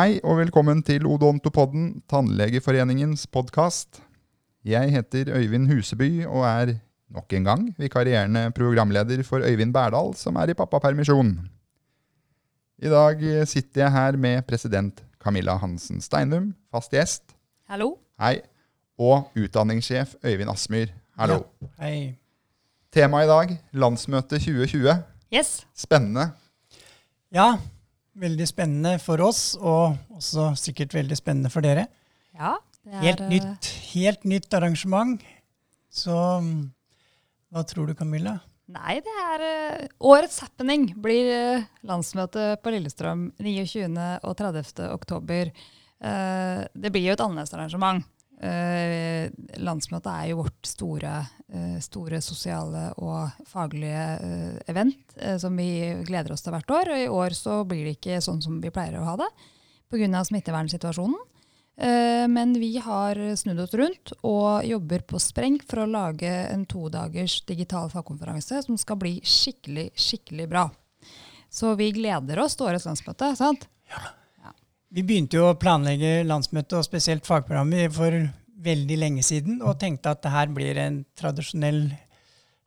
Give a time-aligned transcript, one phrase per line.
[0.00, 3.98] Hei og velkommen til Odontopodden, Tannlegeforeningens podkast.
[4.64, 6.70] Jeg heter Øyvind Huseby og er
[7.12, 11.34] nok en gang vikarierende programleder for Øyvind Berdal, som er i pappapermisjon.
[12.78, 17.34] I dag sitter jeg her med president Camilla Hansen Steinum, fast gjest.
[17.68, 17.98] Hallo.
[18.22, 18.38] Hei.
[18.96, 20.94] Og utdanningssjef Øyvind Asmyr.
[21.18, 21.42] Hallo.
[21.60, 22.14] Ja, hei.
[22.92, 24.96] Tema i dag landsmøte 2020.
[25.34, 25.66] Yes.
[25.76, 26.30] Spennende.
[27.34, 27.58] Ja,
[28.18, 31.86] veldig spennende for oss, og også sikkert veldig spennende for dere.
[32.36, 35.22] Ja, det er Helt eh, nytt, helt nytt arrangement.
[35.90, 36.14] Så
[37.50, 38.38] hva tror du, Camilla?
[38.70, 41.26] Nei, det er eh, Årets happening blir
[41.58, 43.88] uh, landsmøte på Lillestrøm 29.
[44.22, 44.84] og 30.
[44.94, 45.50] oktober.
[46.00, 48.04] Eh, det blir jo et annerledes arrangement.
[48.40, 49.28] Eh,
[49.60, 51.12] landsmøtet er jo vårt store,
[51.52, 56.92] eh, store sosiale og faglige eh, event som vi gleder oss til hvert år.
[56.94, 59.28] Og i år så blir det ikke sånn som vi pleier å ha det
[59.92, 60.24] pga.
[60.24, 61.26] smittevernsituasjonen.
[61.80, 67.38] Men vi har snudd oss rundt og jobber på spreng for å lage en todagers
[67.48, 70.66] digital fagkonferanse som skal bli skikkelig, skikkelig bra.
[71.48, 73.32] Så vi gleder oss til årets landsmøte.
[73.40, 73.64] sant?
[74.90, 78.14] Vi begynte jo å planlegge landsmøtet, og spesielt fagprogrammet, for
[78.60, 81.84] veldig lenge siden, og tenkte at det her blir en tradisjonell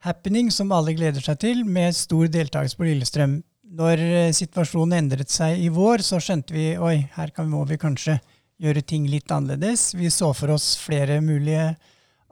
[0.06, 3.34] happening som alle gleder seg til, med stor deltakelse på Lillestrøm.
[3.76, 8.16] Når eh, situasjonen endret seg i vår, så skjønte vi oi, her må vi kanskje
[8.62, 9.90] gjøre ting litt annerledes.
[9.98, 11.74] Vi så for oss flere mulige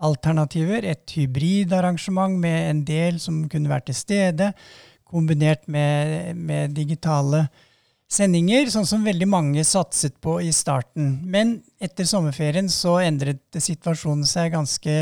[0.00, 0.86] alternativer.
[0.88, 4.52] Et hybridarrangement med en del som kunne vært til stede,
[5.04, 7.44] kombinert med, med digitale
[8.12, 11.14] sendinger, sånn som veldig mange satset på i starten.
[11.24, 14.96] Men etter sommerferien så endret situasjonen seg ganske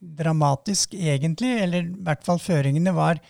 [0.00, 1.54] dramatisk, egentlig.
[1.64, 3.20] Eller i hvert fall føringene var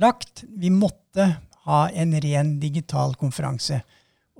[0.00, 0.44] lagt.
[0.48, 1.28] Vi måtte
[1.66, 3.82] ha en ren digital konferanse.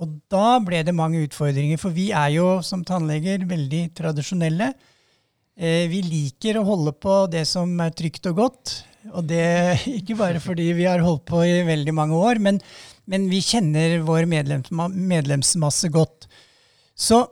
[0.02, 4.72] Og da ble det mange utfordringer, for vi er jo som tannleger veldig tradisjonelle.
[5.52, 8.72] Eh, vi liker å holde på det som er trygt og godt.
[9.12, 9.44] Og det
[10.00, 12.60] ikke bare fordi vi har holdt på i veldig mange år, men,
[13.04, 16.28] men vi kjenner vår medlemsma medlemsmasse godt.
[16.94, 17.24] Så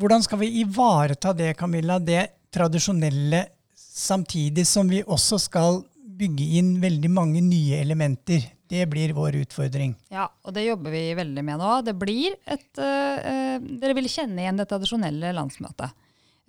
[0.00, 3.44] hvordan skal vi ivareta det, Camilla, det tradisjonelle,
[3.76, 5.82] samtidig som vi også skal
[6.20, 8.46] bygge inn veldig mange nye elementer?
[8.70, 9.96] Det blir vår utfordring.
[10.14, 11.72] Ja, og det jobber vi veldig med nå.
[11.82, 15.96] Det blir et eh, Dere vil kjenne igjen det tradisjonelle landsmøtet.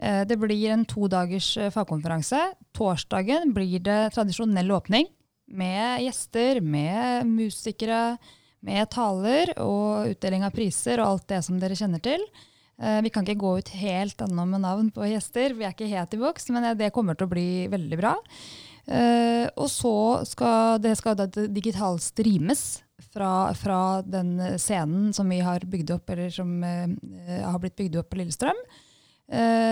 [0.01, 2.39] Uh, det blir en todagers fagkonferanse.
[2.77, 5.09] Torsdagen blir det tradisjonell åpning
[5.51, 8.17] med gjester, med musikere,
[8.65, 12.23] med taler og utdeling av priser og alt det som dere kjenner til.
[12.81, 15.89] Eh, Vi kan ikke gå ut helt ennå med navn på gjester, vi er ikke
[15.91, 18.15] helt i boks, men eh, det kommer til å bli veldig bra.
[18.87, 19.95] Eh, og så
[20.25, 26.09] skal det skal da digitalt streames fra, fra den scenen som vi har bygd opp,
[26.13, 28.57] eller som har blitt bygd opp på Lillestrøm.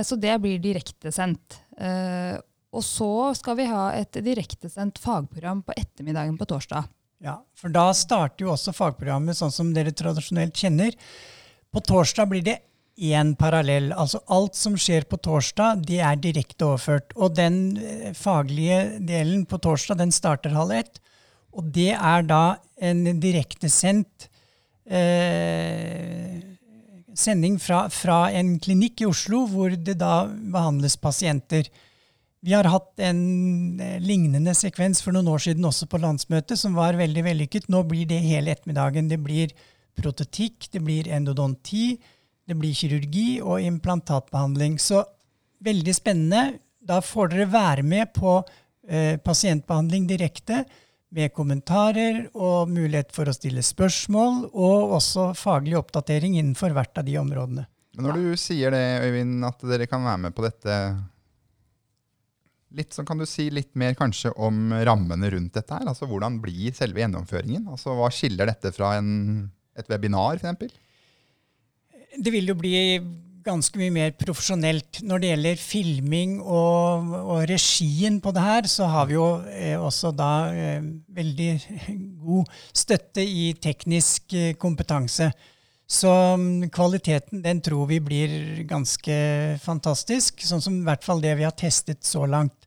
[0.04, 1.60] Så det blir direktesendt.
[2.74, 6.90] Og så skal vi ha et direktesendt fagprogram på ettermiddagen på torsdag.
[7.20, 10.96] Ja, for da starter jo også fagprogrammet sånn som dere tradisjonelt kjenner.
[11.70, 12.60] På torsdag blir det
[13.00, 13.92] én parallell.
[13.92, 17.12] Altså alt som skjer på torsdag, det er direkte overført.
[17.20, 21.02] Og den eh, faglige delen på torsdag, den starter halv ett.
[21.56, 22.44] Og det er da
[22.80, 24.30] en direktesendt
[24.86, 26.40] eh,
[27.20, 31.68] sending fra, fra en klinikk i Oslo, hvor det da behandles pasienter.
[32.46, 36.78] Vi har hatt en eh, lignende sekvens for noen år siden også på landsmøtet, som
[36.78, 37.68] var veldig vellykket.
[37.72, 39.10] Nå blir det hele ettermiddagen.
[39.12, 39.52] Det blir
[40.00, 41.98] protetikk, det blir endodonti,
[42.48, 44.80] det blir kirurgi og implantatbehandling.
[44.80, 45.04] Så
[45.66, 46.62] veldig spennende.
[46.80, 48.40] Da får dere være med på
[48.88, 50.64] eh, pasientbehandling direkte,
[51.10, 57.08] med kommentarer og mulighet for å stille spørsmål, og også faglig oppdatering innenfor hvert av
[57.08, 57.66] de områdene.
[57.98, 60.76] Men når du sier det, Øyvind, at dere kan være med på dette
[62.76, 65.74] litt, så Kan du si litt mer kanskje om rammene rundt dette?
[65.74, 65.88] her?
[65.90, 67.68] Altså Hvordan blir selve gjennomføringen?
[67.72, 70.78] Altså Hva skiller dette fra en, et webinar, f.eks.?
[72.20, 72.78] Det vil jo bli
[73.46, 75.02] ganske mye mer profesjonelt.
[75.06, 79.78] Når det gjelder filming og, og regien på det her, så har vi jo eh,
[79.80, 81.52] også da eh, veldig
[82.26, 85.32] god støtte i teknisk eh, kompetanse.
[85.90, 89.16] Så mm, kvaliteten den tror vi blir ganske
[89.64, 92.59] fantastisk, sånn som i hvert fall det vi har testet så langt.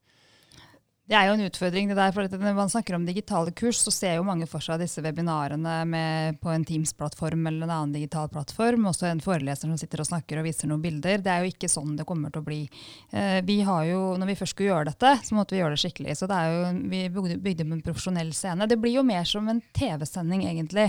[1.13, 1.89] Det er jo en utfordring.
[1.91, 4.81] det der, for Når man snakker om digitale kurs, så ser jo mange for seg
[4.81, 8.87] disse webinarene med, på en Teams-plattform eller en annen digital plattform.
[8.89, 11.21] Også en foreleser som sitter og snakker og viser noen bilder.
[11.21, 12.63] Det er jo ikke sånn det kommer til å bli.
[13.13, 15.83] Eh, vi har jo, når vi først skulle gjøre dette, så måtte vi gjøre det
[15.85, 16.17] skikkelig.
[16.17, 18.71] Så det er jo, vi bygde, opp en profesjonell scene.
[18.73, 20.89] Det blir jo mer som en TV-sending, egentlig.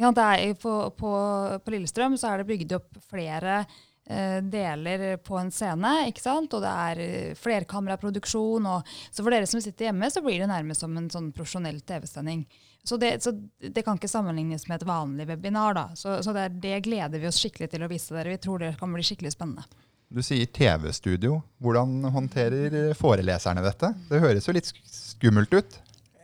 [0.00, 1.12] Ja, er, på, på,
[1.60, 3.66] på Lillestrøm så er det bygd opp flere
[4.08, 6.54] deler på en scene, ikke sant?
[6.56, 8.68] og det er eh, flerkameraproduksjon.
[8.70, 11.82] Og, så for dere som sitter hjemme, så blir det nærmest som en sånn profesjonell
[11.84, 12.46] TV-sending.
[12.88, 15.76] Så, det, så det, kan ikke sammenlignes med et vanlig webinar.
[15.76, 15.84] da.
[15.98, 18.32] Så, så det, det, gleder vi oss skikkelig til å vise dere.
[18.32, 19.66] Vi tror det kan bli skikkelig spennende.
[20.08, 21.42] Du sier TV-studio.
[21.60, 23.92] Hvordan håndterer foreleserne dette?
[24.08, 25.76] Det høres jo litt skummelt ut?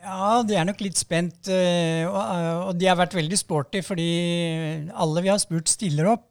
[0.04, 1.48] Ja, de er nok litt spent.
[1.52, 4.08] Eh, og de har vært veldig sporty, fordi
[4.88, 6.30] alle vi har spurt, stiller opp.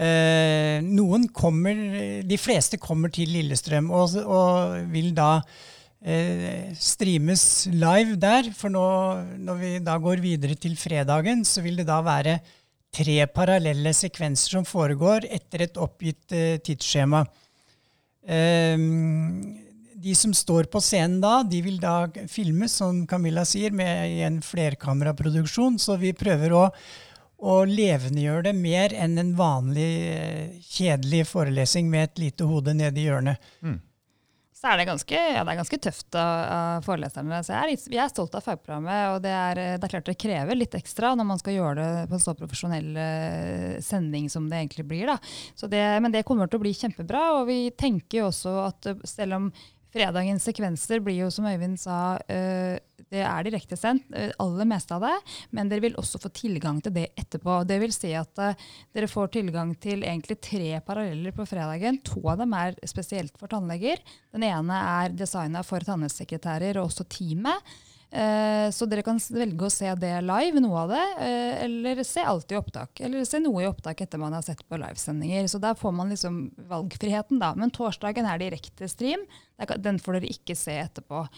[0.00, 1.76] Eh, noen kommer,
[2.24, 5.42] De fleste kommer til Lillestrøm og, og vil da
[6.00, 8.48] eh, streames live der.
[8.56, 8.86] For nå,
[9.44, 12.38] når vi da går videre til fredagen, så vil det da være
[12.90, 16.32] tre parallelle sekvenser som foregår etter et oppgitt
[16.66, 17.22] tidsskjema.
[18.20, 19.60] Um,
[20.00, 24.40] de som står på scenen da, de vil da filmes, som Camilla sier, med en
[24.44, 25.76] flerkameraproduksjon.
[25.80, 26.64] Så vi prøver å,
[27.40, 33.00] å levendegjør det mer enn en vanlig eh, kjedelig forelesning med et lite hode nede
[33.00, 33.52] i hjørnet.
[33.64, 33.78] Mm.
[34.60, 37.38] Så er det ganske, ja, det er ganske tøft av foreleserne.
[37.40, 39.14] Så jeg er, jeg er stolt av fagprogrammet.
[39.14, 42.02] Og det er, det er, klart det krever litt ekstra når man skal gjøre det
[42.10, 45.14] på en så profesjonell uh, sending som det egentlig blir.
[45.64, 47.22] Det, men det kommer til å bli kjempebra.
[47.38, 49.52] Og vi tenker jo også at selv om
[49.90, 52.76] Fredagens sekvenser blir jo, som Øyvind sa, uh,
[53.10, 55.14] det er direktesendt, uh, aller meste av det.
[55.56, 57.60] Men dere vil også få tilgang til det etterpå.
[57.68, 58.66] Det vil si at uh,
[58.96, 62.00] dere får tilgang til egentlig tre paralleller på fredagen.
[62.10, 64.02] To av dem er spesielt for tannleger.
[64.34, 67.72] Den ene er designa for tannhelsesekretærer og også teamet.
[68.10, 72.24] Eh, så dere kan velge å se det live, noe av det, eh, eller se
[72.26, 73.00] alt i opptak.
[73.06, 75.46] Eller se noe i opptak etter man har sett på livesendinger.
[75.46, 77.54] Så der får man liksom valgfriheten, da.
[77.54, 79.22] Men torsdagen er direkte stream.
[79.78, 81.28] Den får dere ikke se etterpå.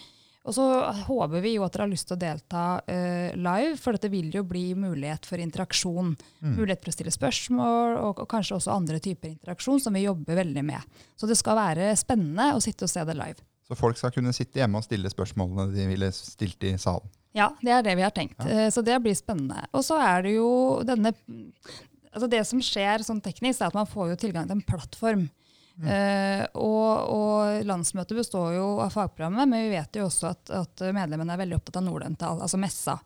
[0.43, 0.65] Og så
[1.07, 4.33] håper vi jo at dere har lyst til å delta uh, live, for dette vil
[4.35, 6.17] jo bli mulighet for interaksjon.
[6.43, 6.57] Mm.
[6.57, 10.41] Mulighet for å stille spørsmål, og, og, kanskje også andre typer interaksjon som vi jobber
[10.43, 10.99] veldig med.
[11.15, 13.39] Så det skal være spennende å sitte og se det live.
[13.71, 17.07] Så folk skal kunne sitte hjemme og stille spørsmålene de ville stilt i salen.
[17.33, 18.43] Ja, det er det vi har tenkt.
[18.43, 18.67] Ja.
[18.67, 19.63] Eh, så det blir spennende.
[19.73, 20.51] Og så er det jo
[20.85, 21.15] denne
[22.13, 25.23] altså Det som skjer sånn teknisk, er at man får jo tilgang til en plattform.
[25.83, 25.91] Mm.
[25.91, 30.85] Uh, og, og, landsmøtet består jo av fagprogrammet, men vi vet jo også at, at
[30.95, 33.01] medlemmene er veldig opptatt av Nordental, altså messa.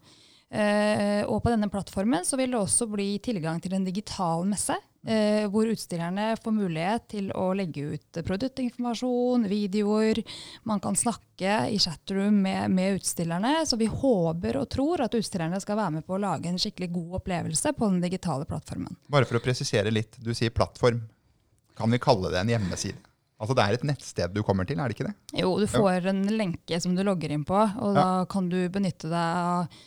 [0.47, 4.77] Uh, og på denne plattformen så vil det også bli tilgang til en digital messe
[5.07, 10.21] eh, hvor utstillerne får mulighet til å legge ut produktinformasjon, videoer.
[10.69, 13.59] Man kan snakke i chatroom med, med, utstillerne.
[13.67, 16.91] Så vi håper og tror at utstillerne skal være med på å lage en skikkelig
[16.95, 18.99] god opplevelse på den digitale plattformen.
[19.13, 21.05] Bare for å presisere litt, du sier plattform.
[21.77, 23.03] Kan vi kalle det en hjemmeside?
[23.37, 25.17] Altså Det er et nettsted du kommer til, er det ikke det?
[25.43, 27.99] Jo, du får en lenke som du logger inn på, og ja.
[27.99, 29.83] da kan du benytte deg av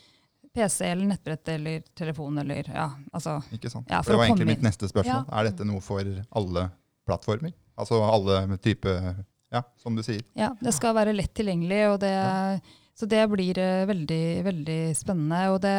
[0.53, 3.39] PC eller nettbrett eller telefon eller ja, altså.
[3.55, 3.89] Ikke sant.
[3.89, 5.25] Ja, det var egentlig mitt neste spørsmål.
[5.25, 5.39] Ja.
[5.39, 6.67] Er dette noe for alle
[7.09, 7.53] plattformer?
[7.79, 8.95] Altså alle type
[9.49, 10.21] Ja, som du sier.
[10.37, 12.13] Ja, det skal være lett tilgjengelig, og det,
[12.93, 15.39] så det blir uh, veldig, veldig spennende.
[15.55, 15.77] Og det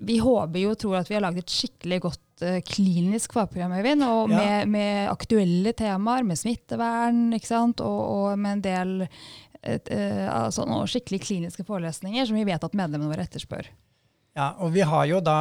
[0.00, 3.76] Vi håper jo og tror at vi har laget et skikkelig godt uh, klinisk fagprogram,
[3.78, 8.94] Øyvind, og med, med, aktuelle temaer, med smittevern, og, og med en del
[9.66, 13.70] et, et, altså noen skikkelig kliniske forelesninger som vi vet at medlemmene våre etterspør.
[14.36, 15.38] Ja, og vi har jo da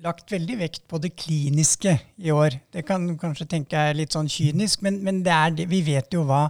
[0.00, 2.56] lagt veldig vekt på det kliniske i år.
[2.72, 5.68] Det kan du kanskje tenke er litt sånn kynisk, men, men det det.
[5.70, 6.46] vi vet jo hva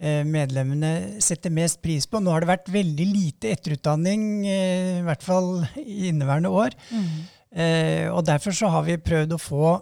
[0.00, 2.22] eh, medlemmene setter mest pris på.
[2.22, 5.52] Nå har det vært veldig lite etterutdanning, eh, i hvert fall
[5.82, 6.76] i inneværende år.
[6.90, 7.20] Mm.
[7.50, 9.72] Eh, og derfor så har vi prøvd å få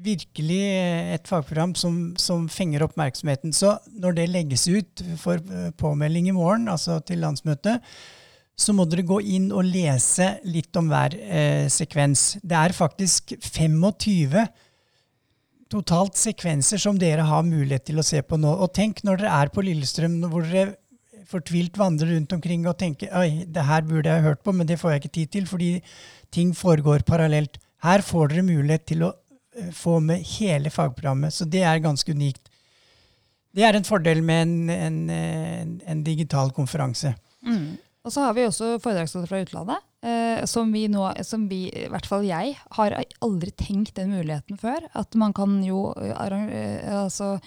[0.00, 0.62] virkelig
[1.16, 3.52] et fagprogram som, som, fenger oppmerksomheten.
[3.52, 7.84] Så når det legges ut for eh, påmelding i morgen, altså til landsmøtet,
[8.60, 12.34] så må dere gå inn og lese litt om hver eh, sekvens.
[12.44, 14.36] Det er faktisk 25
[15.70, 18.50] totalt sekvenser som dere har mulighet til å se på nå.
[18.60, 20.74] Og tenk når dere er på Lillestrøm, hvor dere
[21.30, 24.80] fortvilt vandrer rundt omkring og tenker oi, det her burde jeg hørt på, men det
[24.80, 25.72] får jeg ikke tid til, fordi
[26.34, 27.60] ting foregår parallelt.
[27.84, 29.14] Her får dere mulighet til å
[29.74, 31.34] få med hele fagprogrammet.
[31.34, 32.50] Så det er ganske unikt.
[33.50, 37.14] Det er en fordel med en, en, en, en digital konferanse.
[37.46, 37.78] Mm.
[38.06, 41.88] Og så har vi også foredragsholdere fra utlandet, eh, som vi nå, som vi, i
[41.92, 44.86] hvert fall jeg, har aldri tenkt den muligheten før.
[44.96, 46.14] At man kan jo eh,
[47.02, 47.40] altså, eh,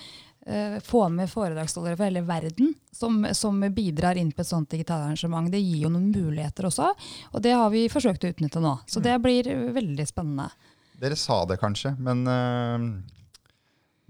[0.84, 5.48] få med foredragsholdere fra hele verden som, som, bidrar inn på et sånt digitalt arrangement.
[5.52, 6.90] Det gir jo noen muligheter også,
[7.32, 8.74] og det har vi forsøkt å utnytte nå.
[8.84, 9.06] Så mm.
[9.08, 10.50] det blir veldig spennende.
[11.00, 12.90] Dere sa det kanskje, men uh,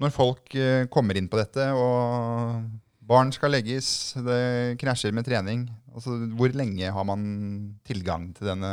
[0.02, 2.64] når folk uh, kommer inn på dette og
[3.04, 3.88] Barn skal legges,
[4.24, 5.66] det krasjer med trening.
[5.92, 7.24] Altså, hvor lenge har man
[7.84, 8.72] tilgang til denne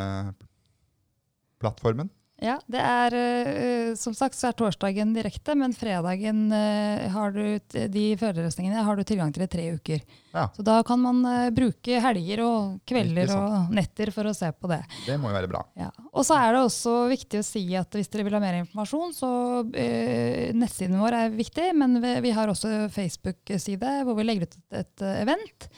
[1.60, 2.12] plattformen?
[2.40, 7.58] Ja, det er eh, Som sagt så er torsdagen direkte, men fredagen eh, har du
[7.68, 10.00] de førerløsningene har du tilgang til i tre uker.
[10.32, 10.46] Ja.
[10.56, 14.70] Så da kan man eh, bruke helger og kvelder og netter for å se på
[14.72, 14.80] det.
[15.04, 15.62] Det må jo være bra.
[15.78, 15.90] Ja.
[16.14, 19.14] Og så er det også viktig å si at hvis dere vil ha mer informasjon,
[19.16, 19.30] så
[19.76, 24.56] eh, nettsiden vår er viktig, men vi, vi har også Facebook-side hvor vi legger ut
[24.56, 25.70] et, et event.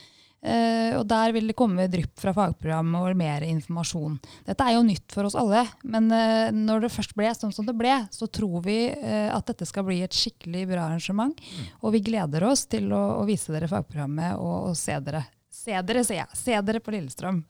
[0.42, 4.16] Eh, og der vil det komme drypp fra fagprogrammet og mer informasjon.
[4.48, 7.68] Dette er jo nytt for oss alle, men uh, når det først ble sånn som
[7.68, 11.38] det ble, så tror vi uh, at dette skal bli et skikkelig bra arrangement.
[11.78, 15.22] Og vi gleder oss til å, å vise dere fagprogrammet og, og se dere.
[15.54, 16.40] Se dere, sier jeg.
[16.42, 17.44] Se dere på Lillestrøm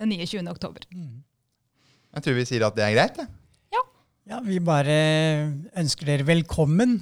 [0.00, 0.42] den 29.
[0.50, 0.86] oktober.
[0.90, 3.22] Jeg tror vi sier at det er greit.
[3.74, 3.84] Ja.
[4.26, 4.96] Ja, Vi bare
[5.78, 6.98] ønsker dere velkommen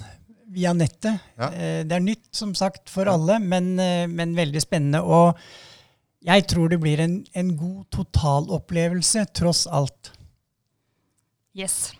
[0.53, 1.19] via nettet.
[1.37, 1.49] Ja.
[1.51, 5.01] Eh, Det er nytt, som sagt, for alle, men, eh, men veldig spennende.
[5.03, 5.37] Og
[6.25, 10.11] jeg tror det blir en, en god totalopplevelse, tross alt.
[11.55, 11.93] Yes.